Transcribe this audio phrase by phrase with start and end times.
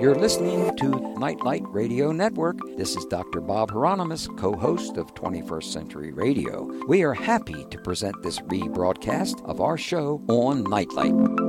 [0.00, 2.56] You're listening to Nightlight Radio Network.
[2.76, 3.40] This is Dr.
[3.40, 6.70] Bob Hieronimus, co host of 21st Century Radio.
[6.86, 11.47] We are happy to present this rebroadcast of our show on Nightlight.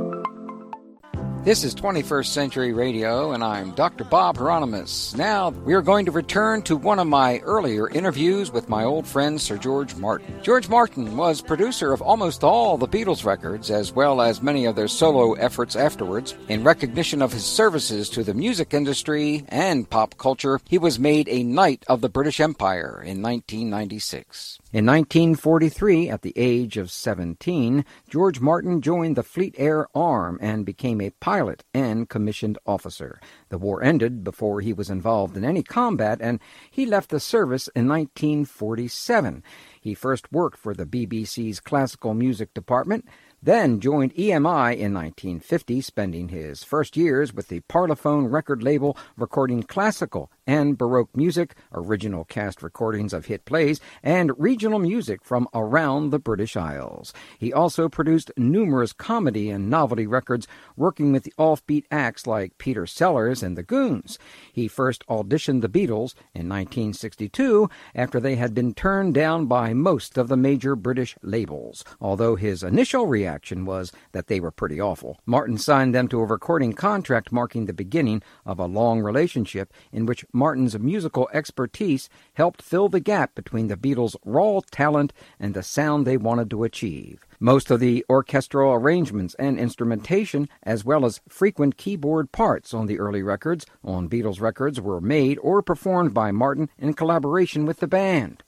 [1.46, 4.04] This is 21st Century Radio, and I'm Dr.
[4.04, 5.16] Bob Hieronimus.
[5.16, 9.08] Now, we are going to return to one of my earlier interviews with my old
[9.08, 10.38] friend Sir George Martin.
[10.44, 14.76] George Martin was producer of almost all the Beatles records, as well as many of
[14.76, 16.36] their solo efforts afterwards.
[16.50, 21.30] In recognition of his services to the music industry and pop culture, he was made
[21.30, 24.60] a Knight of the British Empire in 1996.
[24.72, 30.64] In 1943, at the age of 17, George Martin joined the Fleet Air Arm and
[30.64, 33.20] became a pilot and commissioned officer.
[33.50, 37.68] The war ended before he was involved in any combat, and he left the service
[37.70, 39.42] in 1947.
[39.82, 43.06] He first worked for the BBC's classical music department,
[43.42, 49.64] then joined EMI in 1950, spending his first years with the Parlophone record label recording
[49.64, 56.10] classical and Baroque music, original cast recordings of hit plays, and regional music from around
[56.10, 57.14] the British Isles.
[57.38, 62.88] He also produced numerous comedy and novelty records, working with the offbeat acts like Peter
[62.88, 64.18] Sellers and the Goons.
[64.52, 70.18] He first auditioned the Beatles in 1962 after they had been turned down by most
[70.18, 75.20] of the major British labels, although his initial reaction was that they were pretty awful.
[75.28, 80.08] Martin signed them to a recording contract marking the beginning of a long relationship in
[80.08, 85.62] which Martin's musical expertise helped fill the gap between the Beatles' raw talent and the
[85.62, 87.28] sound they wanted to achieve.
[87.42, 93.00] Most of the orchestral arrangements and instrumentation, as well as frequent keyboard parts on the
[93.00, 97.88] early records, on Beatles records, were made or performed by Martin in collaboration with the
[97.88, 98.42] band.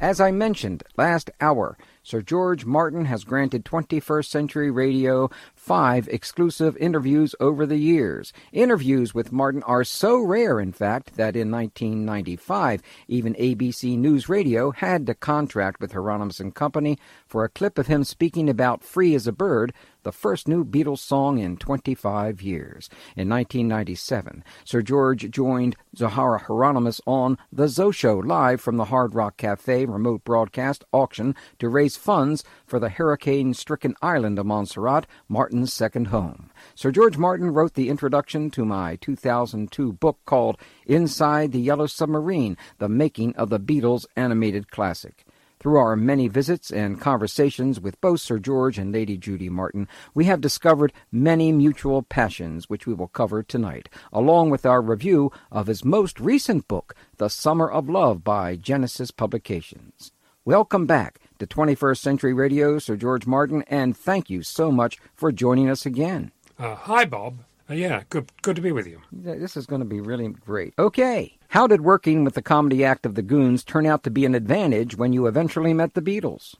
[0.00, 6.76] As I mentioned last hour, Sir George Martin has granted 21st Century Radio five exclusive
[6.76, 8.32] interviews over the years.
[8.52, 14.70] Interviews with Martin are so rare, in fact, that in 1995, even ABC News Radio
[14.70, 16.96] had to contract with Hieronimus and Company
[17.26, 19.72] for a clip of him speaking about Free as a Bird,
[20.08, 22.88] the first new Beatles song in 25 years.
[23.14, 29.14] In 1997, Sir George joined Zohara Hieronimus on The Zo Show live from the Hard
[29.14, 35.06] Rock Cafe remote broadcast auction to raise funds for the hurricane stricken island of Montserrat,
[35.28, 36.48] Martin's second home.
[36.74, 42.56] Sir George Martin wrote the introduction to my 2002 book called Inside the Yellow Submarine
[42.78, 45.26] The Making of the Beatles Animated Classic.
[45.60, 50.26] Through our many visits and conversations with both Sir George and Lady Judy Martin, we
[50.26, 55.66] have discovered many mutual passions which we will cover tonight, along with our review of
[55.66, 60.12] his most recent book, The Summer of Love by Genesis Publications.
[60.44, 65.32] Welcome back to 21st Century Radio, Sir George Martin, and thank you so much for
[65.32, 66.30] joining us again.
[66.56, 67.38] Uh, hi, Bob.
[67.68, 69.00] Uh, yeah, good, good to be with you.
[69.10, 70.74] This is going to be really great.
[70.78, 74.24] Okay, how did working with the comedy act of the Goons turn out to be
[74.24, 76.54] an advantage when you eventually met the Beatles?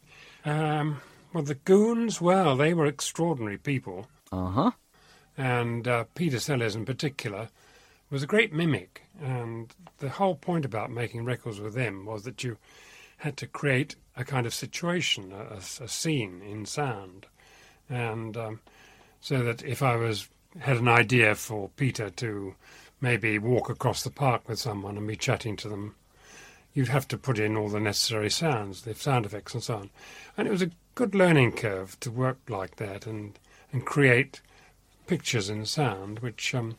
[0.45, 1.01] Um,
[1.33, 4.09] well, the Goons, well, they were extraordinary people.
[4.33, 4.71] Uh-huh.
[5.37, 7.49] And uh, Peter Sellers, in particular,
[8.11, 9.03] was a great mimic.
[9.23, 12.57] And the whole point about making records with them was that you
[13.19, 17.27] had to create a kind of situation, a, a scene in sound.
[17.91, 18.61] And um,
[19.21, 20.29] so that if I was
[20.61, 22.55] had an idea for Peter to
[23.01, 25.95] maybe walk across the park with someone and be chatting to them,
[26.75, 29.91] you'd have to put in all the necessary sounds, the sound effects and so on.
[30.37, 33.39] And it was a good learning curve to work like that and,
[33.73, 34.41] and create
[35.07, 36.77] pictures in sound, which um,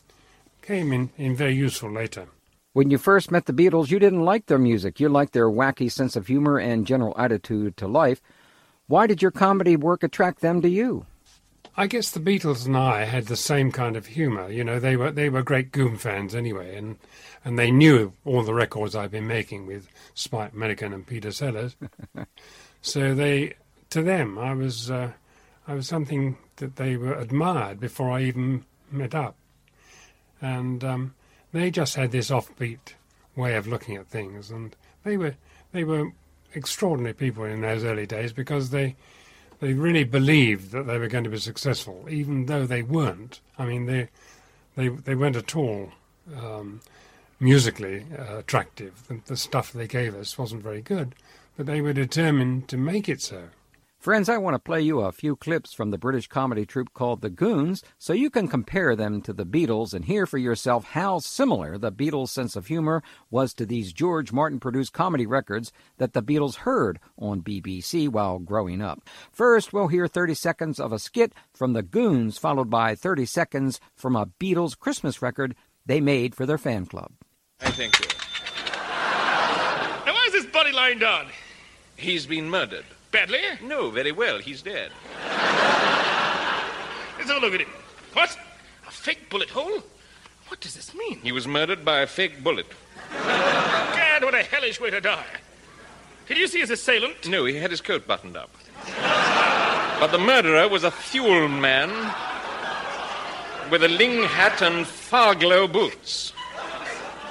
[0.61, 2.27] came in, in very useful later.
[2.73, 4.99] When you first met the Beatles, you didn't like their music.
[4.99, 8.21] You liked their wacky sense of humor and general attitude to life.
[8.87, 11.05] Why did your comedy work attract them to you?
[11.79, 14.51] I guess the Beatles and I had the same kind of humour.
[14.51, 16.97] You know, they were they were great Goon fans anyway, and
[17.45, 21.77] and they knew all the records I've been making with Spike Milligan and Peter Sellers.
[22.81, 23.53] so they,
[23.91, 25.13] to them, I was uh,
[25.69, 29.37] I was something that they were admired before I even met up,
[30.41, 31.13] and um,
[31.53, 32.95] they just had this offbeat
[33.37, 34.75] way of looking at things, and
[35.05, 35.35] they were
[35.71, 36.11] they were
[36.53, 38.97] extraordinary people in those early days because they
[39.59, 43.41] they really believed that they were going to be successful, even though they weren't.
[43.57, 44.09] I mean, they
[44.75, 45.91] they they weren't at all
[46.37, 46.81] um,
[47.39, 49.07] musically uh, attractive.
[49.07, 51.15] The, the stuff they gave us wasn't very good,
[51.57, 53.49] but they were determined to make it so.
[53.99, 57.19] Friends, I want to play you a few clips from the British comedy troupe called
[57.19, 61.19] The Goons so you can compare them to the Beatles and hear for yourself how
[61.19, 66.13] similar the Beatles' sense of humor was to these George Martin produced comedy records that
[66.13, 69.01] the Beatles heard on BBC while growing up.
[69.33, 73.81] First, we'll hear 30 seconds of a skit from The Goons, followed by 30 seconds
[73.97, 77.11] from a Beatles Christmas record they made for their fan club.
[77.59, 78.05] I thank you.
[80.05, 81.25] Now, why's this body lying down?
[81.97, 82.85] He's been murdered.
[83.11, 83.39] Badly?
[83.61, 84.37] No, very well.
[84.39, 84.91] He's dead.
[87.17, 87.69] Let's have a look at him.
[88.13, 88.37] What?
[88.87, 89.81] A fake bullet hole?
[90.47, 91.19] What does this mean?
[91.21, 92.67] He was murdered by a fake bullet.
[93.11, 95.25] Gad, what a hellish way to die.
[96.27, 97.27] Did you see his assailant?
[97.27, 98.51] No, he had his coat buttoned up.
[99.99, 101.89] But the murderer was a fuel man
[103.71, 106.33] with a ling hat and far-glow boots.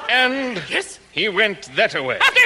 [0.09, 0.99] And Yes?
[1.13, 2.19] he went that away.
[2.19, 2.41] After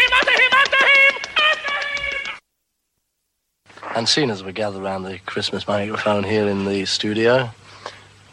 [3.95, 7.51] And seeing as we gather around the Christmas microphone here in the studio,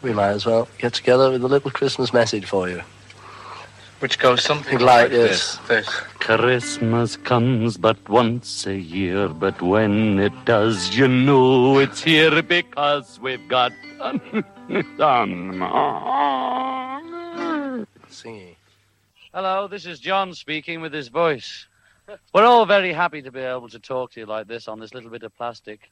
[0.02, 2.82] we might as well get together with a little Christmas message for you.
[3.98, 5.56] Which goes something Like like, this.
[5.68, 5.86] this.
[5.86, 5.88] This.
[6.20, 13.20] Christmas comes but once a year, but when it does, you know it's here because
[13.20, 13.72] we've got
[14.96, 15.66] some.
[18.08, 18.56] Singing.
[19.34, 21.66] Hello, this is John speaking with his voice.
[22.34, 24.94] We're all very happy to be able to talk to you like this on this
[24.94, 25.90] little bit of plastic.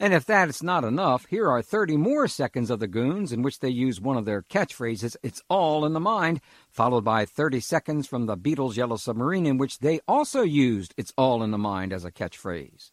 [0.00, 3.60] And if that's not enough, here are 30 more seconds of the Goons in which
[3.60, 6.40] they use one of their catchphrases, It's All in the Mind,
[6.70, 11.12] followed by 30 seconds from the Beatles' Yellow Submarine in which they also used It's
[11.16, 12.90] All in the Mind as a catchphrase.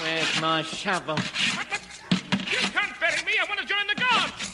[0.00, 1.16] Where's my shovel?
[1.16, 3.32] You can't bury me.
[3.40, 4.51] I want to join the guard.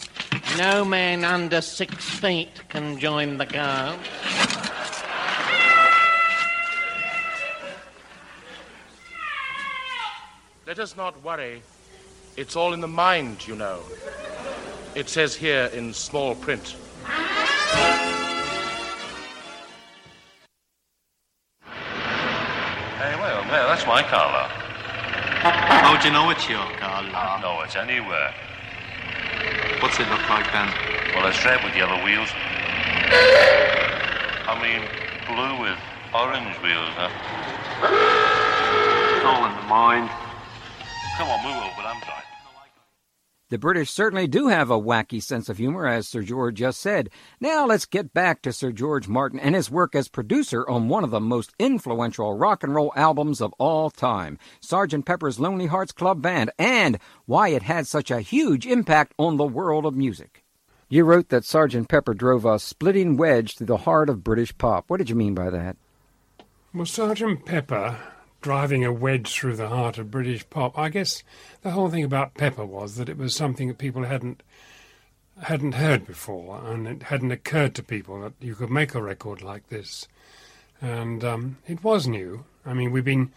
[0.56, 3.98] No man under six feet can join the guard.
[10.66, 11.62] Let us not worry.
[12.36, 13.80] It's all in the mind, you know.
[14.94, 16.76] It says here in small print.
[21.64, 24.50] Hey, well, well, that's my car, love.
[25.40, 27.40] How do you know it's your car, love?
[27.42, 28.34] No, it's anywhere.
[29.80, 30.74] What's it look like then?
[31.14, 32.34] Well, it's red with yellow wheels.
[34.48, 34.90] I mean,
[35.26, 35.80] blue with
[36.14, 37.10] orange wheels, huh?
[39.16, 40.10] It's all in the mind.
[41.18, 42.27] Come on, move over, I'm sorry.
[43.50, 47.08] The British certainly do have a wacky sense of humor, as Sir George just said.
[47.40, 51.02] Now let's get back to Sir George Martin and his work as producer on one
[51.02, 55.06] of the most influential rock and roll albums of all time, Sgt.
[55.06, 59.44] Pepper's Lonely Hearts Club Band, and why it had such a huge impact on the
[59.44, 60.44] world of music.
[60.90, 61.88] You wrote that Sgt.
[61.88, 64.84] Pepper drove a splitting wedge through the heart of British pop.
[64.88, 65.78] What did you mean by that?
[66.74, 67.96] Well, Sergeant Pepper
[68.40, 70.78] driving a wedge through the heart of British pop.
[70.78, 71.22] I guess
[71.62, 74.42] the whole thing about Pepper was that it was something that people hadn't
[75.42, 79.40] hadn't heard before, and it hadn't occurred to people that you could make a record
[79.40, 80.08] like this.
[80.80, 82.44] And um, it was new.
[82.66, 83.32] I mean, we've been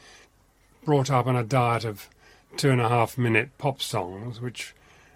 [0.84, 2.10] brought up on a diet of
[2.58, 4.74] two and a half minute pop songs, which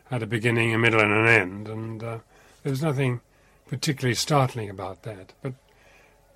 [0.10, 2.20] had a beginning, a middle, and an end, and uh,
[2.64, 3.22] there was nothing
[3.68, 5.34] particularly startling about that.
[5.42, 5.54] But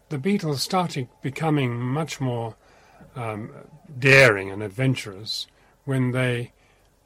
[0.10, 2.56] the Beatles started becoming much more
[3.16, 3.51] um,
[3.98, 5.48] daring and adventurous
[5.86, 6.51] when they,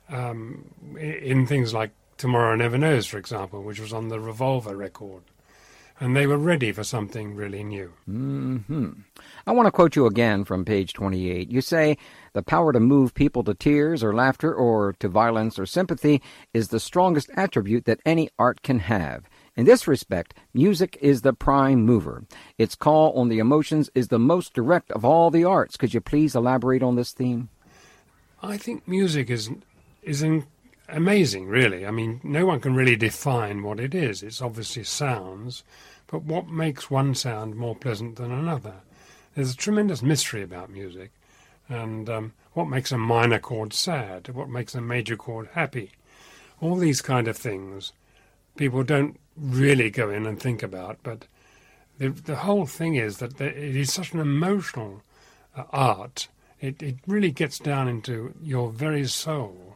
[0.09, 0.65] um,
[0.97, 5.23] in things like Tomorrow Never Knows, for example, which was on the Revolver record.
[5.99, 7.93] And they were ready for something really new.
[8.05, 8.89] hmm
[9.45, 11.51] I want to quote you again from page 28.
[11.51, 11.97] You say,
[12.33, 16.21] The power to move people to tears or laughter or to violence or sympathy
[16.53, 19.23] is the strongest attribute that any art can have.
[19.55, 22.23] In this respect, music is the prime mover.
[22.57, 25.77] Its call on the emotions is the most direct of all the arts.
[25.77, 27.49] Could you please elaborate on this theme?
[28.41, 29.51] I think music is
[30.01, 30.47] is in,
[30.89, 31.85] amazing, really.
[31.85, 34.23] I mean, no one can really define what it is.
[34.23, 35.63] It's obviously sounds,
[36.07, 38.73] but what makes one sound more pleasant than another?
[39.35, 41.11] There's a tremendous mystery about music,
[41.69, 44.29] and um, what makes a minor chord sad?
[44.29, 45.91] What makes a major chord happy?
[46.59, 47.93] All these kind of things
[48.55, 51.25] people don't really go in and think about, but
[51.97, 55.01] the the whole thing is that it is such an emotional
[55.55, 56.27] uh, art.
[56.59, 59.75] It it really gets down into your very soul,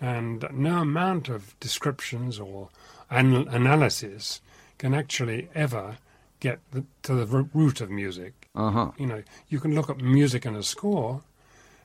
[0.00, 2.68] and no amount of descriptions or
[3.10, 4.40] an- analysis
[4.78, 5.98] can actually ever
[6.40, 8.48] get the, to the root of music.
[8.54, 8.90] Uh huh.
[8.98, 11.22] You know, you can look at music and a score,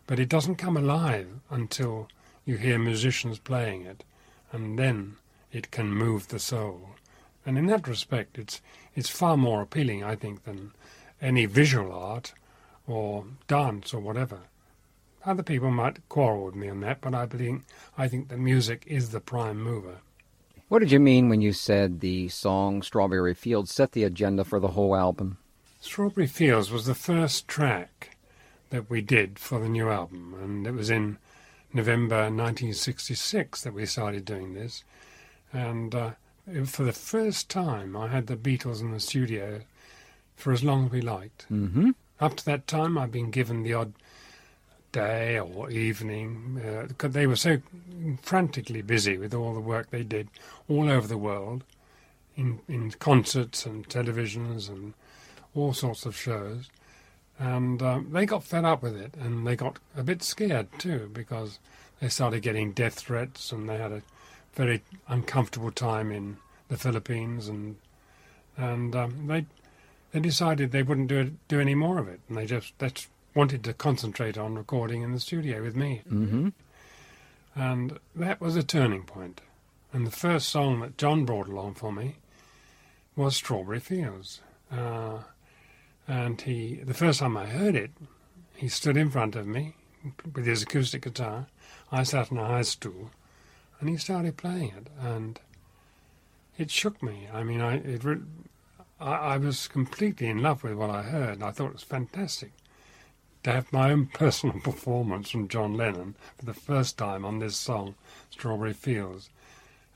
[0.08, 2.08] but it doesn't come alive until
[2.46, 4.04] you hear musicians playing it,
[4.52, 5.18] and then
[5.52, 6.90] it can move the soul.
[7.46, 8.62] And in that respect, it's
[8.96, 10.72] it's far more appealing, I think, than
[11.22, 12.34] any visual art
[12.88, 14.40] or dance or whatever.
[15.26, 17.62] Other people might quarrel with me on that, but I believe
[17.98, 19.98] I think that music is the prime mover.
[20.70, 24.60] What did you mean when you said the song Strawberry Fields set the agenda for
[24.60, 25.38] the whole album?
[25.82, 28.18] Strawberry Fields was the first track
[28.70, 31.18] that we did for the new album, and it was in
[31.74, 34.84] November 1966 that we started doing this.
[35.52, 36.12] And uh,
[36.66, 39.62] for the first time, I had the Beatles in the studio
[40.36, 41.46] for as long as we liked.
[41.52, 41.92] Mm-hmm.
[42.20, 43.94] Up to that time, I'd been given the odd
[44.92, 47.62] day or evening uh, because they were so
[48.22, 50.30] frantically busy with all the work they did
[50.68, 51.64] all over the world
[52.36, 54.94] in, in concerts and televisions and
[55.56, 56.70] all sorts of shows.
[57.38, 61.10] And um, they got fed up with it and they got a bit scared too
[61.14, 61.60] because
[62.02, 64.02] they started getting death threats and they had a
[64.54, 66.38] very uncomfortable time in
[66.68, 67.78] the Philippines and
[68.58, 69.46] and um, they
[70.12, 73.08] they decided they wouldn't do it, do any more of it and they just that's
[73.36, 76.02] wanted to concentrate on recording in the studio with me.
[76.12, 76.50] Mm-hmm.
[77.56, 79.42] And that was a turning point.
[79.94, 82.18] And the first song that John brought along for me
[83.16, 84.42] was Strawberry Fields.
[84.72, 85.20] Uh,
[86.08, 87.92] and he, the first time I heard it,
[88.56, 89.76] he stood in front of me
[90.34, 91.48] with his acoustic guitar.
[91.92, 93.12] I sat on a high stool,
[93.80, 95.40] and he started playing it, and
[96.58, 97.28] it shook me.
[97.34, 98.22] I mean, I it re-
[99.00, 101.42] I, I was completely in love with what I heard.
[101.42, 102.52] I thought it was fantastic
[103.44, 107.56] to have my own personal performance from John Lennon for the first time on this
[107.56, 107.96] song,
[108.30, 109.30] Strawberry Fields.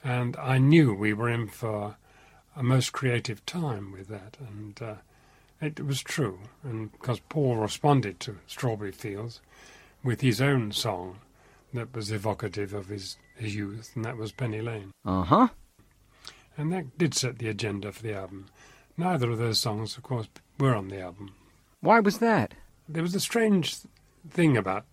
[0.04, 1.96] And I knew we were in for
[2.56, 4.38] a most creative time with that.
[4.40, 4.96] And uh,
[5.62, 6.40] it was true.
[6.64, 9.42] And because Paul responded to Strawberry Fields
[10.04, 11.20] with his own song
[11.74, 14.92] that was evocative of his, his youth, and that was Penny Lane.
[15.06, 15.48] Uh huh.
[16.58, 18.48] And that did set the agenda for the album.
[18.98, 20.28] Neither of those songs, of course,
[20.60, 21.34] were on the album.
[21.82, 22.54] Why was that?
[22.88, 23.78] There was a strange
[24.30, 24.86] thing about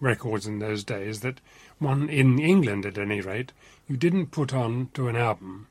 [0.00, 1.40] records in those days that
[1.78, 3.52] one, in England at any rate,
[3.88, 5.68] you didn't put on to an album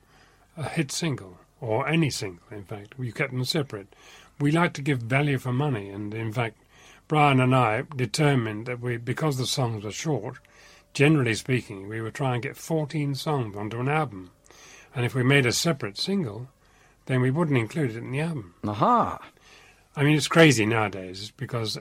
[0.57, 2.93] a hit single, or any single, in fact.
[2.97, 3.93] You kept them separate.
[4.39, 6.57] We like to give value for money, and in fact,
[7.07, 10.37] Brian and I determined that we, because the songs were short,
[10.95, 14.31] generally speaking, we would try and get 14 songs onto an album.
[14.95, 16.47] And if we made a separate single,
[17.05, 18.55] then we wouldn't include it in the album.
[18.65, 19.19] Aha.
[19.95, 21.77] I mean, it's crazy nowadays because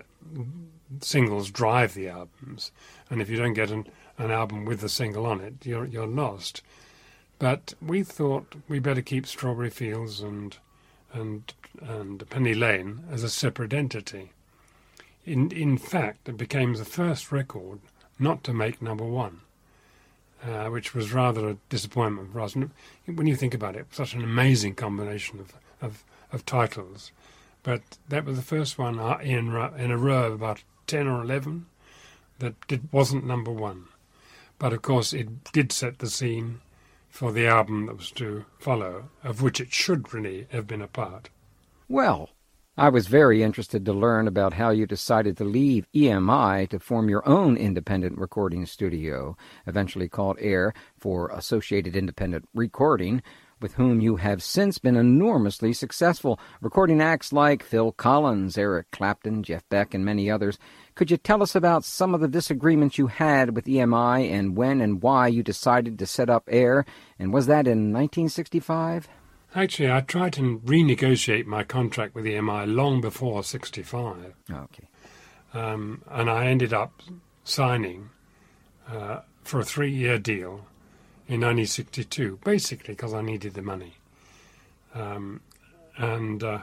[1.00, 2.72] singles drive the albums,
[3.08, 3.86] and if you don't get an,
[4.18, 6.62] an album with the single on it, you're you're lost.
[7.38, 10.56] But we thought we better keep Strawberry Fields and
[11.12, 14.32] and and Penny Lane as a separate entity.
[15.24, 17.80] In in fact, it became the first record
[18.18, 19.40] not to make number one,
[20.42, 22.54] uh, which was rather a disappointment for us.
[22.54, 22.70] And
[23.06, 25.54] when you think about it, such an amazing combination of
[25.84, 27.12] of, of titles.
[27.62, 31.22] But that was the first one uh, in, in a row of about 10 or
[31.22, 31.66] 11
[32.38, 33.86] that did, wasn't number one.
[34.58, 36.60] But of course, it did set the scene
[37.08, 40.88] for the album that was to follow, of which it should really have been a
[40.88, 41.28] part.
[41.88, 42.30] Well,
[42.76, 47.08] I was very interested to learn about how you decided to leave EMI to form
[47.08, 53.22] your own independent recording studio, eventually called AIR for Associated Independent Recording,
[53.60, 59.44] with whom you have since been enormously successful, recording acts like Phil Collins, Eric Clapton,
[59.44, 60.58] Jeff Beck, and many others.
[60.96, 64.80] Could you tell us about some of the disagreements you had with EMI and when
[64.80, 66.84] and why you decided to set up AIR?
[67.20, 69.06] And was that in 1965?
[69.54, 74.34] Actually, I tried to renegotiate my contract with EMI long before 65.
[74.50, 74.88] Okay.
[75.52, 77.00] Um, and I ended up
[77.44, 78.10] signing
[78.90, 80.66] uh, for a three year deal
[81.28, 83.94] in 1962, basically because I needed the money.
[84.94, 85.40] Um,
[85.96, 86.58] and uh,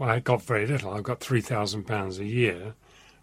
[0.00, 0.92] I got very little.
[0.92, 2.74] I got £3,000 a year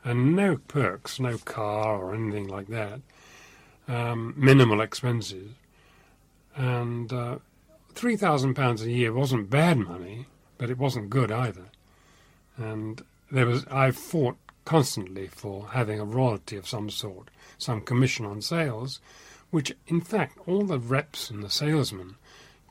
[0.03, 3.00] and no perks, no car or anything like that,
[3.88, 5.51] um, minimal expenses.
[6.55, 7.38] And uh,
[7.95, 11.65] £3,000 a year wasn't bad money, but it wasn't good either.
[12.57, 18.25] And there was I fought constantly for having a royalty of some sort, some commission
[18.25, 18.99] on sales,
[19.51, 22.15] which in fact all the reps and the salesmen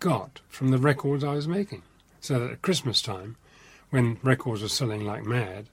[0.00, 1.82] got from the records I was making.
[2.20, 3.36] So that at Christmas time,
[3.90, 5.66] when records were selling like mad,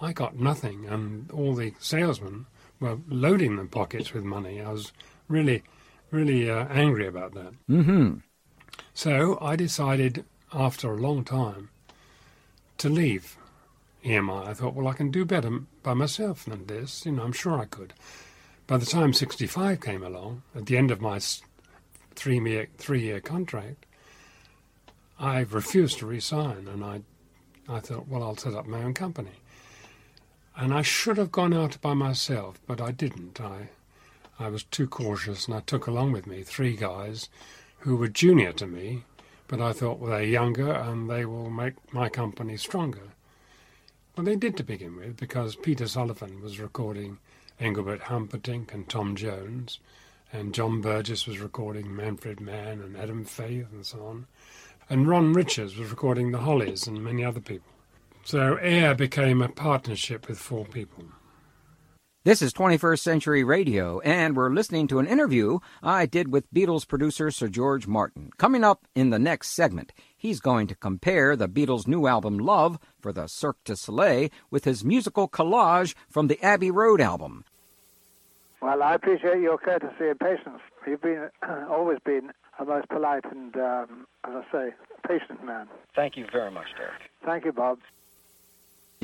[0.00, 2.46] I got nothing, and all the salesmen
[2.80, 4.60] were loading their pockets with money.
[4.60, 4.92] I was
[5.28, 5.62] really,
[6.10, 7.52] really uh, angry about that.
[7.70, 8.16] Mm-hmm.
[8.92, 11.70] So I decided, after a long time,
[12.78, 13.36] to leave
[14.04, 14.46] EMI.
[14.46, 17.06] I thought, well, I can do better by myself than this.
[17.06, 17.94] You know, I'm sure I could.
[18.66, 21.20] By the time 65 came along, at the end of my
[22.14, 23.86] three-year three-year contract,
[25.18, 27.00] I refused to resign, and I,
[27.68, 29.40] I thought, well, I'll set up my own company.
[30.56, 33.40] And I should have gone out by myself, but I didn't.
[33.40, 33.68] I,
[34.38, 37.28] I was too cautious, and I took along with me three guys
[37.84, 39.04] who were junior to me,
[39.46, 43.12] but I thought, well, they're younger and they will make my company stronger.
[44.16, 47.18] Well, they did to begin with, because Peter Sullivan was recording
[47.60, 49.80] Engelbert Humperdinck and Tom Jones,
[50.32, 54.26] and John Burgess was recording Manfred Mann and Adam Faith and so on.
[54.88, 57.70] And Ron Richards was recording the Hollies and many other people.
[58.24, 61.04] So Air became a partnership with four people.
[62.24, 66.88] This is 21st Century Radio, and we're listening to an interview I did with Beatles
[66.88, 68.30] producer Sir George Martin.
[68.38, 72.78] Coming up in the next segment, he's going to compare the Beatles' new album Love
[72.98, 77.44] for the Cirque du Soleil with his musical collage from the Abbey Road album.
[78.62, 80.62] Well, I appreciate your courtesy and patience.
[80.86, 81.28] You've been
[81.68, 84.74] always been a most polite and, um, as I say,
[85.06, 85.68] patient man.
[85.94, 87.02] Thank you very much, Derek.
[87.22, 87.80] Thank you, Bob.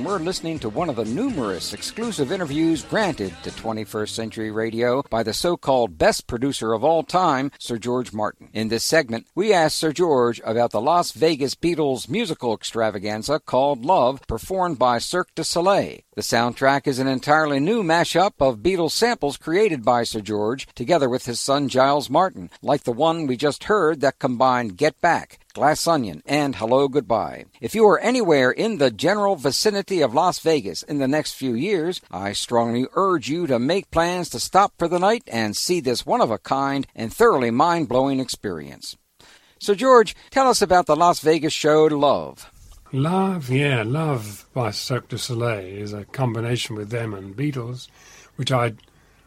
[0.04, 5.22] We're listening to one of the numerous exclusive interviews granted to 21st Century Radio by
[5.22, 8.48] the so called best producer of all time, Sir George Martin.
[8.54, 13.84] In this segment, we asked Sir George about the Las Vegas Beatles musical extravaganza called
[13.84, 15.98] Love, performed by Cirque du Soleil.
[16.20, 21.08] The soundtrack is an entirely new mashup of Beatles samples created by Sir George together
[21.08, 25.38] with his son Giles Martin, like the one we just heard that combined Get Back,
[25.54, 27.46] Glass Onion, and Hello Goodbye.
[27.62, 31.54] If you are anywhere in the general vicinity of Las Vegas in the next few
[31.54, 35.80] years, I strongly urge you to make plans to stop for the night and see
[35.80, 38.94] this one of a kind and thoroughly mind blowing experience.
[39.58, 42.50] So, George, tell us about the Las Vegas show Love.
[42.92, 47.86] Love, yeah, Love by Cirque du Soleil is a combination with them and Beatles,
[48.34, 48.74] which I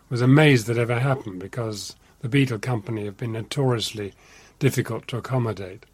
[0.10, 4.13] was amazed that ever happened because the Beatle Company have been notoriously
[4.60, 5.86] difficult to accommodate.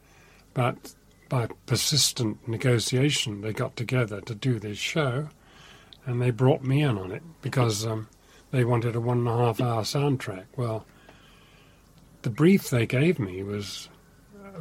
[0.55, 0.95] But
[1.29, 5.29] by persistent negotiation, they got together to do this show,
[6.07, 8.07] and they brought me in on it because um,
[8.49, 10.45] they wanted a one and a half hour soundtrack.
[10.57, 10.87] Well,
[12.23, 13.89] the brief they gave me was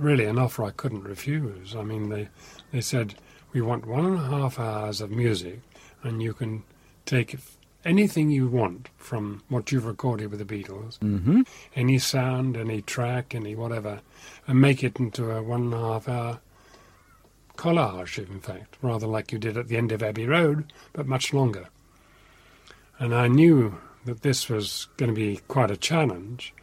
[0.01, 1.75] really an offer I couldn't refuse.
[1.77, 2.29] I mean, they
[2.73, 3.15] they said
[3.53, 5.61] we want one and a half hours of music,
[6.03, 6.63] and you can
[7.07, 7.37] take
[7.85, 11.43] anything you want from what you've recorded with the Beatles, mm-hmm.
[11.75, 14.01] any sound, any track, any whatever,
[14.47, 16.41] and make it into a one and a half hour
[17.57, 21.33] collage, in fact, rather like you did at the end of Abbey Road, but much
[21.33, 21.69] longer.
[22.99, 26.55] And I knew that this was going to be quite a challenge.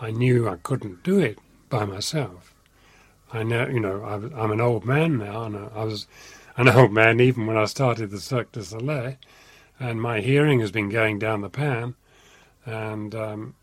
[0.00, 2.54] I knew I couldn't do it by myself.
[3.32, 6.06] I know, you know, I, am an old man now, and I was
[6.56, 9.16] an old man even when I started the Cirque du Soleil
[9.80, 11.94] and my hearing has been going down the pan.
[12.66, 13.54] And um,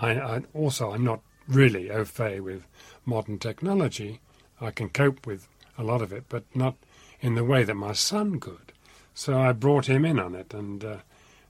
[0.00, 2.66] I, I, also, I'm not really au fait with
[3.04, 4.20] modern technology.
[4.60, 6.76] I can cope with a lot of it, but not
[7.20, 8.72] in the way that my son could.
[9.14, 10.96] So I brought him in on it, and uh,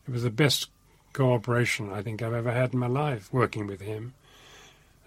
[0.06, 0.68] it was the best
[1.12, 4.14] cooperation I think I've ever had in my life working with him.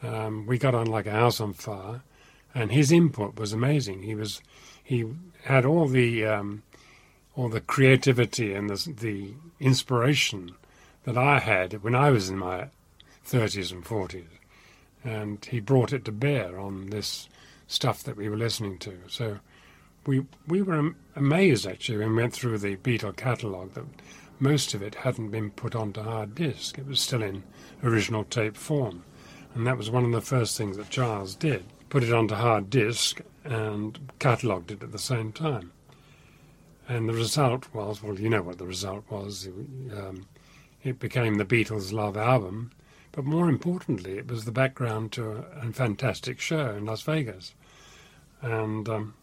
[0.01, 2.01] Um, we got on like a house on fire,
[2.55, 4.03] and his input was amazing.
[4.03, 4.41] He was
[4.83, 5.05] he
[5.43, 6.63] had all the um,
[7.35, 10.51] or the creativity and the, the inspiration
[11.03, 12.67] that I had when I was in my
[13.25, 14.25] 30s and 40s.
[15.03, 17.27] And he brought it to bear on this
[17.67, 18.99] stuff that we were listening to.
[19.07, 19.39] So
[20.05, 23.85] we we were amazed actually when we went through the Beatle catalogue that
[24.39, 26.77] most of it hadn't been put onto hard disk.
[26.77, 27.43] It was still in
[27.83, 29.03] original tape form.
[29.55, 32.71] And that was one of the first things that Charles did put it onto hard
[32.71, 35.71] disk and catalogued it at the same time.
[36.89, 39.47] And the result was, well, you know what the result was.
[39.95, 40.25] Um,
[40.83, 42.71] it became the Beatles' Love album,
[43.11, 47.53] but more importantly, it was the background to a, a fantastic show in Las Vegas,
[48.41, 49.13] and um,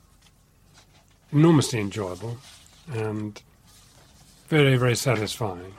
[1.33, 2.39] enormously enjoyable,
[2.93, 3.43] and
[4.47, 5.75] very, very satisfying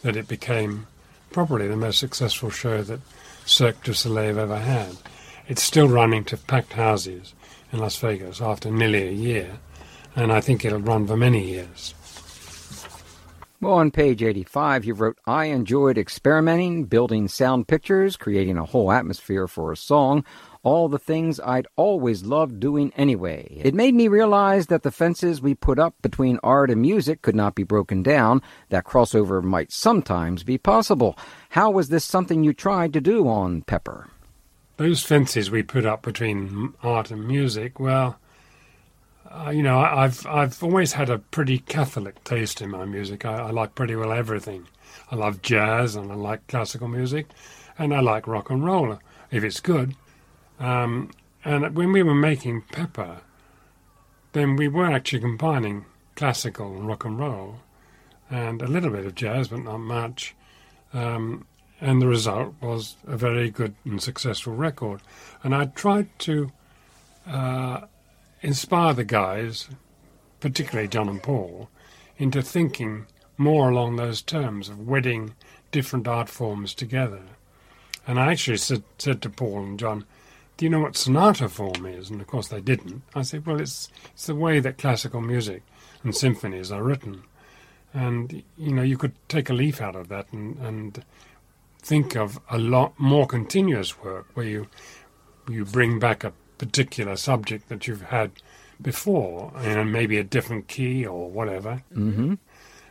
[0.00, 0.86] that it became
[1.32, 3.00] probably the most successful show that
[3.44, 4.96] Cirque du Soleil ever had.
[5.50, 7.34] It's still running to packed houses
[7.72, 9.58] in Las Vegas after nearly a year
[10.14, 11.92] and I think it'll run for many years.
[13.60, 18.92] Well, on page 85, you wrote, I enjoyed experimenting, building sound pictures, creating a whole
[18.92, 20.24] atmosphere for a song,
[20.62, 23.60] all the things I'd always loved doing anyway.
[23.60, 27.34] It made me realize that the fences we put up between art and music could
[27.34, 31.18] not be broken down, that crossover might sometimes be possible.
[31.48, 34.10] How was this something you tried to do on Pepper?
[34.80, 38.18] Those fences we put up between art and music, well,
[39.30, 43.26] uh, you know, I've I've always had a pretty Catholic taste in my music.
[43.26, 44.68] I, I, like pretty well everything.
[45.10, 47.26] I love jazz and I like classical music,
[47.78, 48.98] and I like rock and roll
[49.30, 49.96] if it's good.
[50.58, 51.10] Um,
[51.44, 53.20] and when we were making Pepper,
[54.32, 55.84] then we were actually combining
[56.16, 57.56] classical and rock and roll,
[58.30, 60.34] and a little bit of jazz, but not much.
[60.94, 61.44] Um,
[61.80, 65.00] and the result was a very good and successful record.
[65.42, 66.52] And I tried to.
[67.26, 67.82] Uh,
[68.42, 69.68] inspire the guys,
[70.40, 71.68] particularly John and Paul,
[72.18, 75.34] into thinking more along those terms of wedding
[75.72, 77.22] different art forms together.
[78.06, 80.04] And I actually said, said to Paul and John,
[80.56, 82.10] do you know what sonata form is?
[82.10, 83.02] And of course they didn't.
[83.14, 85.62] I said, well, it's, it's the way that classical music
[86.02, 87.22] and symphonies are written.
[87.92, 91.04] And, you know, you could take a leaf out of that and, and
[91.80, 94.66] think of a lot more continuous work where you,
[95.48, 98.30] you bring back a particular subject that you've had
[98.80, 102.34] before, and maybe a different key or whatever, Mm-hmm.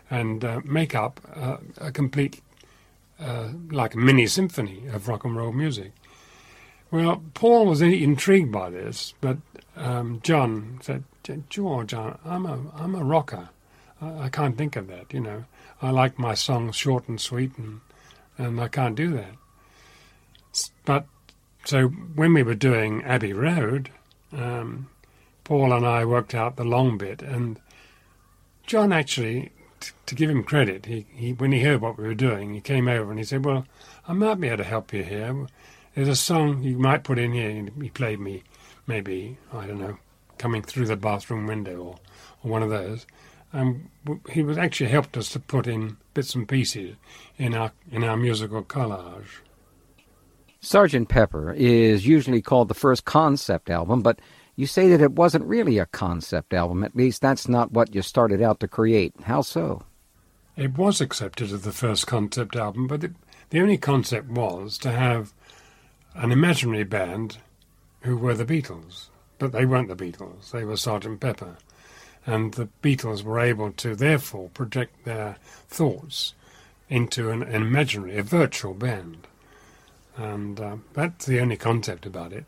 [0.09, 2.41] and uh, make up uh, a complete,
[3.19, 5.91] uh, like a mini symphony of rock and roll music.
[6.91, 9.37] Well, Paul was intrigued by this, but
[9.75, 11.03] um, John said,
[11.49, 13.49] "George, I'm a I'm a rocker.
[14.01, 15.13] I, I can't think of that.
[15.13, 15.45] You know,
[15.81, 17.81] I like my songs short and sweet, and
[18.39, 19.35] and I can't do that."
[20.85, 21.05] But
[21.65, 23.91] so when we were doing Abbey Road,
[24.31, 24.89] um,
[25.43, 27.59] Paul and I worked out the long bit, and
[28.65, 32.15] John actually, t- to give him credit, he, he when he heard what we were
[32.15, 33.65] doing, he came over and he said, "Well,
[34.07, 35.47] I might be able to help you here.
[35.95, 38.43] There's a song you might put in here." And he played me,
[38.87, 39.97] maybe I don't know,
[40.37, 41.95] coming through the bathroom window or,
[42.43, 43.05] or one of those.
[43.51, 46.95] Um, and he was actually helped us to put in bits and pieces
[47.37, 49.41] in our in our musical collage.
[50.61, 54.19] Sergeant Pepper is usually called the first concept album, but
[54.55, 56.83] you say that it wasn't really a concept album.
[56.83, 59.13] At least that's not what you started out to create.
[59.23, 59.83] How so?
[60.57, 63.11] It was accepted as the first concept album, but it,
[63.51, 65.33] the only concept was to have
[66.13, 67.37] an imaginary band
[68.01, 69.07] who were the Beatles.
[69.37, 71.55] But they weren't the Beatles, they were Sergeant Pepper.
[72.29, 75.37] And the Beatles were able to, therefore, project their
[75.67, 76.35] thoughts
[76.87, 79.25] into an, an imaginary, a virtual band.
[80.15, 82.45] And uh, that's the only concept about it,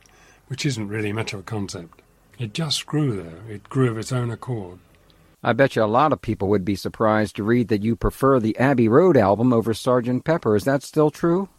[0.50, 2.04] which isn't really much of a concept.
[2.38, 4.78] It just grew, there, It grew of its own accord.
[5.44, 8.40] I bet you a lot of people would be surprised to read that you prefer
[8.40, 10.24] the Abbey Road album over Sgt.
[10.24, 10.56] Pepper.
[10.56, 11.50] Is that still true?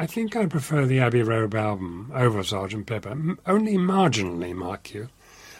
[0.00, 2.86] I think I prefer the Abbey Road album over Sgt.
[2.86, 5.10] Pepper, m- only marginally, mark you.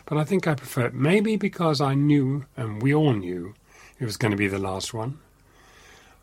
[0.07, 3.55] But I think I prefer it, maybe because I knew, and we all knew,
[3.99, 5.19] it was going to be the last one.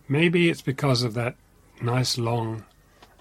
[0.07, 1.35] Maybe it's because of that
[1.81, 2.63] nice long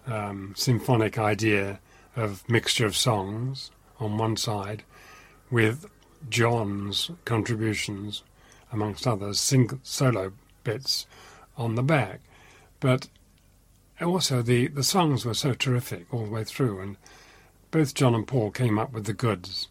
[0.07, 1.81] um, symphonic idea
[2.17, 4.83] of mixture of songs on one side
[5.51, 5.87] with
[6.29, 8.23] John's contributions,
[8.73, 9.41] amongst others,
[9.83, 10.33] solo
[10.65, 11.07] bits
[11.57, 12.21] on the back.
[12.81, 13.09] But
[14.01, 16.97] also the, the songs were so terrific all the way through, and
[17.71, 19.69] both John and Paul came up with the goods.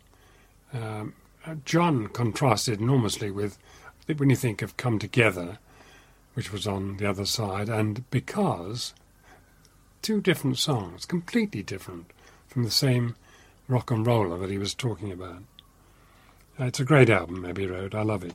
[0.74, 1.14] Um,
[1.46, 3.58] uh, John contrasted enormously with
[4.18, 5.60] when you think of Come Together,
[6.34, 8.94] which was on the other side, and Because,
[10.02, 12.12] two different songs, completely different
[12.48, 13.16] from the same
[13.68, 15.44] rock and roller that he was talking about.
[16.60, 17.94] Uh, it's a great album, Abbey Road.
[17.94, 18.34] I love it.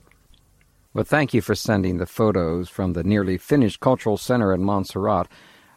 [0.95, 5.27] Well, thank you for sending the photos from the nearly finished Cultural Center in Montserrat.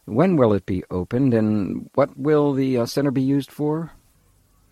[0.06, 3.92] When will it be opened, and what will the uh, center be used for?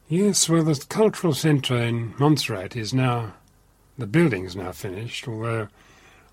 [0.08, 3.34] Yes, well, the cultural centre in Montserrat is now,
[3.98, 5.68] the building's now finished, although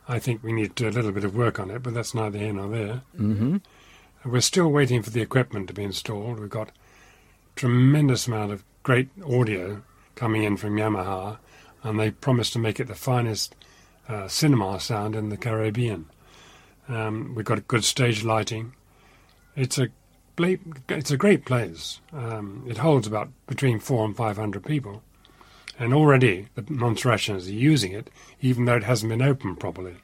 [0.07, 2.15] I think we need to do a little bit of work on it, but that's
[2.15, 3.03] neither here nor there.
[3.19, 3.59] Mm-hmm.
[4.27, 6.39] We're still waiting for the equipment to be installed.
[6.39, 6.71] We've got
[7.57, 9.83] tremendous amount of great audio
[10.17, 11.39] coming in from Yamaha,
[11.83, 13.55] and they promised to make it the finest
[14.07, 16.07] uh, cinema sound in the Caribbean.
[16.89, 18.75] Um, we've got good stage lighting.
[19.57, 19.89] It's a
[20.39, 22.01] it's a great place.
[22.13, 25.03] Um, it holds about between four and five hundred people,
[25.79, 29.97] and already the Montserratians are using it, even though it hasn't been opened properly.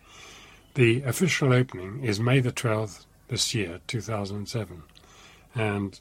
[0.75, 4.83] The official opening is May the twelfth this year, two thousand and seven,
[5.55, 5.99] and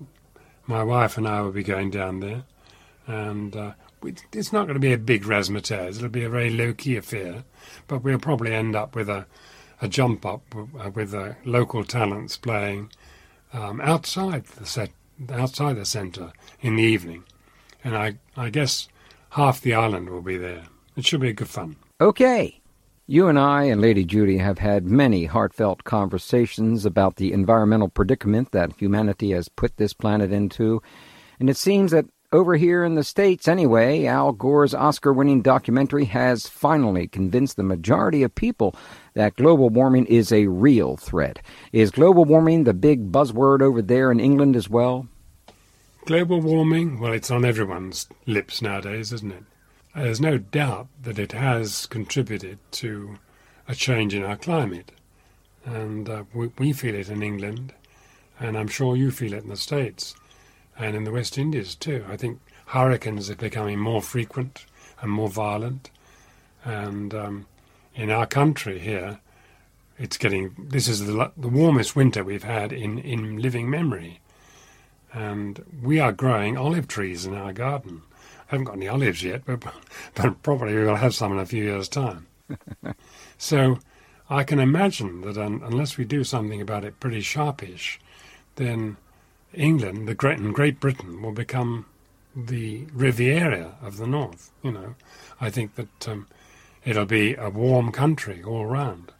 [0.66, 2.44] my wife and I will be going down there,
[3.08, 3.72] and uh,
[4.34, 5.98] it's not going to be a big razzmatazz.
[5.98, 7.44] It'll be a very low key affair,
[7.88, 9.26] but we'll probably end up with a
[9.82, 10.42] a jump up
[10.96, 12.90] with uh, local talents playing
[13.54, 14.92] um, outside the set,
[15.32, 16.32] outside the centre
[16.62, 17.24] in the evening,
[17.84, 18.88] and I I guess
[19.32, 20.66] half the island will be there.
[20.96, 21.76] It should be good fun.
[22.02, 22.62] Okay.
[23.10, 28.52] You and I and Lady Judy have had many heartfelt conversations about the environmental predicament
[28.52, 30.82] that humanity has put this planet into,
[31.40, 36.06] and it seems that over here in the States, anyway, Al Gore's Oscar winning documentary
[36.06, 38.76] has finally convinced the majority of people
[39.13, 41.40] that global warming is a real threat.
[41.72, 45.08] Is global warming the big buzzword over there in England as well?
[46.06, 49.44] Global warming, well, it's on everyone's lips nowadays, isn't it?
[49.96, 53.18] There's no doubt that it has contributed to
[53.68, 54.92] a change in our climate.
[55.66, 57.74] And uh, we, we feel it in England,
[58.40, 60.16] and I'm sure you feel it in the States
[60.78, 62.06] and in the West Indies too.
[62.10, 64.66] I think hurricanes are becoming more frequent
[65.02, 65.90] and more violent.
[66.63, 67.46] And um,
[67.96, 69.20] in our country here,
[69.98, 70.56] it's getting.
[70.58, 74.20] This is the, the warmest winter we've had in, in living memory.
[75.13, 78.04] And we are growing olive trees in our garden.
[78.48, 79.63] I haven't got any olives yet, but,
[80.16, 82.28] but probably we'll have some in a few years' time.
[83.38, 83.80] so
[84.30, 88.00] I can imagine that un, unless we do something about it pretty sharpish,
[88.56, 88.98] then
[89.54, 91.86] England, the Great, and Great Britain will become
[92.36, 94.52] the Riviera of the North.
[94.62, 94.96] You know,
[95.42, 96.28] I think that um,
[96.86, 99.12] it'll be a warm country all round.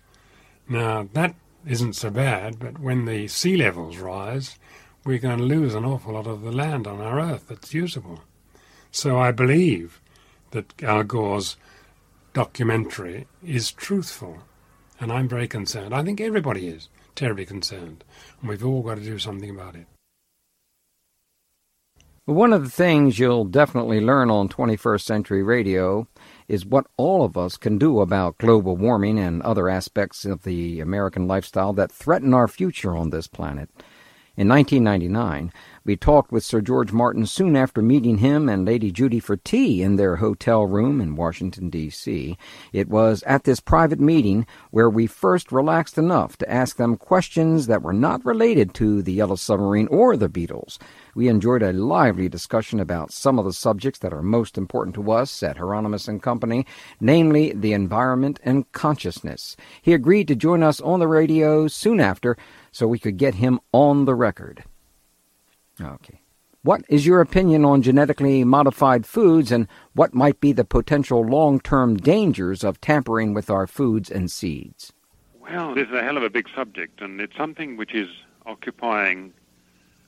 [0.70, 1.36] Now that
[1.66, 4.58] isn't so bad, but when the sea levels rise,
[5.04, 8.22] we're going to lose an awful lot of the land on our Earth that's usable.
[8.92, 10.02] So I believe
[10.52, 11.58] that Al Gore's
[12.34, 14.40] documentary is truthful,
[15.00, 15.94] and I'm very concerned.
[15.94, 18.04] I think everybody is terribly concerned,
[18.40, 19.88] and we've all got to do something about it.
[22.28, 26.10] One of the things you'll definitely learn on 21st Century Radio
[26.50, 30.82] is what all of us can do about global warming and other aspects of the
[30.82, 33.70] American lifestyle that threaten our future on this planet.
[34.36, 35.54] In 1999,
[35.88, 39.82] we talked with Sir George Martin soon after meeting him and Lady Judy for tea
[39.82, 42.38] in their hotel room in Washington, D.C.
[42.74, 47.68] It was at this private meeting where we first relaxed enough to ask them questions
[47.68, 50.78] that were not related to the Yellow Submarine or the Beatles.
[51.16, 55.10] We enjoyed a lively discussion about some of the subjects that are most important to
[55.14, 56.66] us at Hieronimus and Company,
[57.00, 59.56] namely the environment and consciousness.
[59.82, 62.36] He agreed to join us on the radio soon after
[62.74, 64.66] so we could get him on the record.
[65.82, 66.22] Okay.
[66.64, 71.60] What is your opinion on genetically modified foods and what might be the potential long
[71.60, 74.92] term dangers of tampering with our foods and seeds?
[75.40, 78.10] Well, this is a hell of a big subject, and it's something which is
[78.46, 79.34] occupying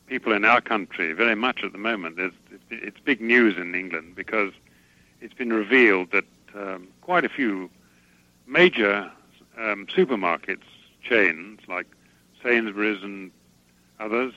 [0.07, 2.17] people in our country very much at the moment.
[2.17, 2.33] There's,
[2.69, 4.51] it's big news in England because
[5.21, 7.69] it's been revealed that um, quite a few
[8.47, 9.09] major
[9.57, 10.63] um, supermarkets
[11.03, 11.87] chains like
[12.43, 13.31] Sainsbury's and
[13.99, 14.33] others,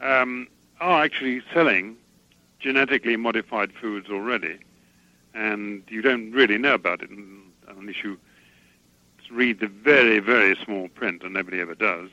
[0.00, 0.46] um,
[0.80, 1.96] are actually selling
[2.58, 4.58] genetically modified foods already.
[5.34, 7.10] And you don't really know about it
[7.68, 8.18] unless you
[9.30, 12.10] read the very, very small print, and nobody ever does.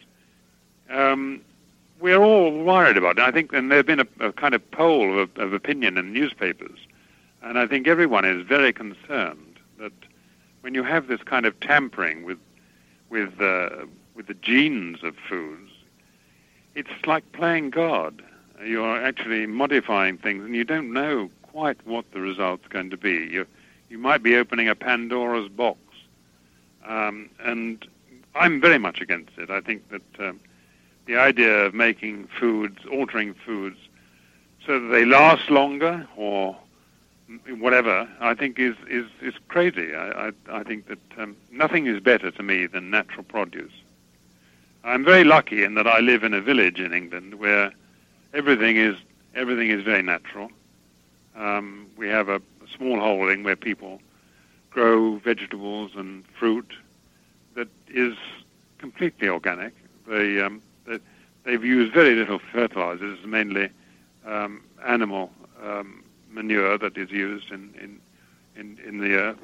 [0.90, 1.42] Um,
[2.00, 3.22] we're all worried about it.
[3.22, 6.80] I think, and there's been a, a kind of poll of, of opinion in newspapers,
[7.42, 9.94] and I think everyone is very concerned that
[10.62, 12.40] when you have this kind of tampering with
[13.10, 15.72] with uh, with the genes of foods,
[16.76, 18.24] it's like playing God.
[18.66, 23.28] You're actually modifying things, and you don't know quite what the result's going to be.
[23.32, 23.46] You
[23.90, 25.80] you might be opening a Pandora's box,
[26.86, 27.86] um, and
[28.36, 29.50] I'm very much against it.
[29.50, 30.40] I think that um,
[31.06, 33.78] the idea of making foods, altering foods,
[34.66, 36.58] so that they last longer or
[37.58, 39.94] whatever, I think is is is crazy.
[39.96, 43.74] I I, I think that um, nothing is better to me than natural produce.
[44.84, 47.72] I'm very lucky in that I live in a village in England where
[48.34, 48.98] everything is
[49.36, 50.50] everything is very natural.
[51.36, 54.02] Um, we have a, a small holding where people
[54.70, 56.74] grow vegetables and fruit
[57.56, 58.16] that is
[58.78, 59.74] completely organic.
[60.08, 61.00] They, um, they
[61.44, 63.70] they've used very little fertilizers, mainly
[64.26, 65.32] um, animal
[65.64, 68.00] um, manure that is used in in
[68.56, 69.40] in, in the earth,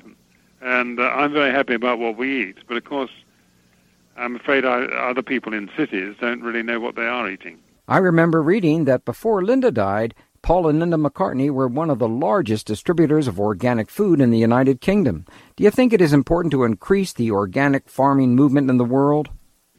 [0.62, 2.58] and uh, I'm very happy about what we eat.
[2.68, 3.12] But of course,
[4.18, 7.60] I'm afraid I, other people in cities don't really know what they are eating.
[7.90, 12.08] I remember reading that before Linda died, Paul and Linda McCartney were one of the
[12.08, 15.26] largest distributors of organic food in the United Kingdom.
[15.56, 19.30] Do you think it is important to increase the organic farming movement in the world?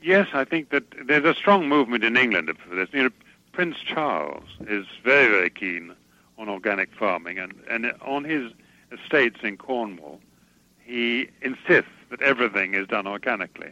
[0.03, 2.89] Yes, I think that there's a strong movement in England for this.
[2.93, 3.11] You know,
[3.53, 5.95] Prince Charles is very, very keen
[6.37, 8.51] on organic farming, and, and on his
[8.91, 10.19] estates in Cornwall,
[10.81, 13.71] he insists that everything is done organically.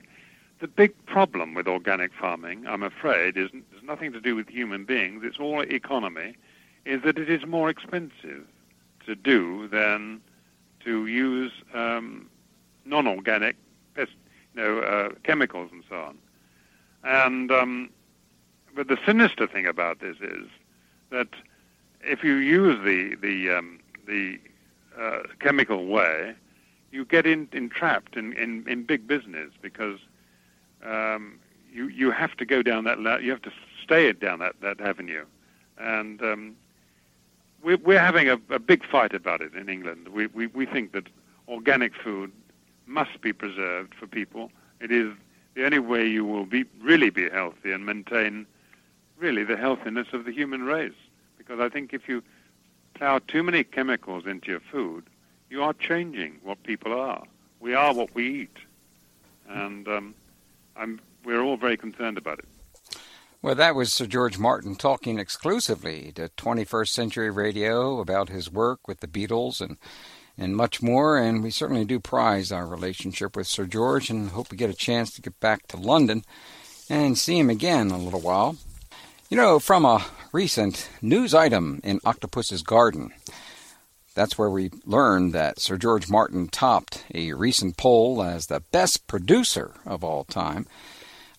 [0.60, 3.50] The big problem with organic farming, I'm afraid, is
[3.88, 5.22] nothing to do with human beings.
[5.24, 6.36] It's all economy.
[6.84, 8.46] Is that it is more expensive
[9.04, 10.20] to do than
[10.84, 12.30] to use um,
[12.84, 13.56] non-organic,
[13.94, 14.12] pest,
[14.54, 16.18] you know, uh, chemicals and so on.
[17.04, 17.90] And um,
[18.74, 20.46] but the sinister thing about this is
[21.10, 21.28] that
[22.02, 24.38] if you use the the um, the
[24.98, 26.34] uh, chemical way,
[26.90, 29.98] you get in, entrapped in, in, in big business because
[30.84, 31.38] um,
[31.72, 33.52] you you have to go down that you have to
[33.88, 35.24] stay down that, that avenue,
[35.78, 36.54] and um,
[37.62, 40.08] we're we're having a, a big fight about it in England.
[40.08, 41.06] We, we we think that
[41.48, 42.30] organic food
[42.86, 44.50] must be preserved for people.
[44.80, 45.14] It is
[45.54, 48.46] the only way you will be really be healthy and maintain
[49.16, 51.00] really the healthiness of the human race.
[51.38, 52.22] Because I think if you
[52.92, 55.04] plow too many chemicals into your food,
[55.48, 57.24] you are changing what people are.
[57.60, 58.58] We are what we eat,
[59.48, 60.14] and um,
[61.24, 62.48] we're all very concerned about it.
[63.40, 68.88] Well, that was Sir George Martin talking exclusively to 21st Century Radio about his work
[68.88, 69.76] with the Beatles and
[70.36, 71.16] and much more.
[71.18, 74.74] And we certainly do prize our relationship with Sir George and hope we get a
[74.74, 76.24] chance to get back to London
[76.90, 78.56] and see him again in a little while.
[79.30, 83.12] You know, from a recent news item in Octopus's Garden,
[84.16, 89.06] that's where we learned that Sir George Martin topped a recent poll as the best
[89.06, 90.66] producer of all time.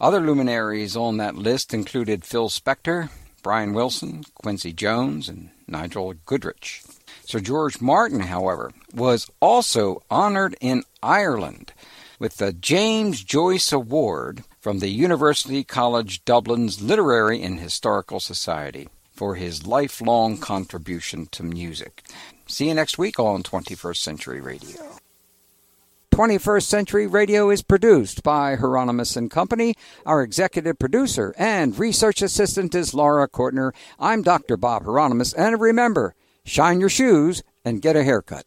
[0.02, 3.10] Other luminaries on that list included Phil Spector,
[3.44, 6.86] Brian Wilson, Quincy Jones, and Nigel Godrich.
[7.26, 11.74] Sir George Martin, however, was also honored in Ireland
[12.18, 19.36] with the James Joyce Award from the University College Dublin's Literary and Historical Society for
[19.36, 22.04] his lifelong contribution to music.
[22.48, 24.82] See you next week on 21st Century Radio.
[26.20, 29.74] 21st Century Radio is produced by Hieronimus and Company.
[30.06, 33.72] Our executive producer and research assistant is Laura Kortner.
[33.98, 34.58] I'm Dr.
[34.58, 38.44] Bob Hieronimus, and remember, shine your shoes and get a haircut.